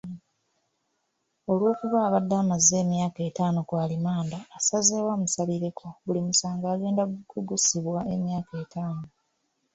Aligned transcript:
Olw'okuba 1.51 1.97
abadde 2.07 2.35
amaze 2.41 2.73
emyaka 2.83 3.19
ettaano 3.27 3.59
ku 3.69 3.73
alimanda, 3.83 4.37
asazeewo 4.57 5.09
amusalireko, 5.15 5.85
buli 6.05 6.19
musango 6.27 6.65
agenda 6.75 7.03
kugusibwa 7.31 7.99
emyaka 8.15 8.53
ettaano. 8.63 9.07